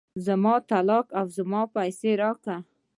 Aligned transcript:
زما 0.25 0.55
طلاق 0.69 1.07
او 1.19 1.25
زما 1.37 1.61
پيسې 1.75 2.11
راکه. 2.21 2.55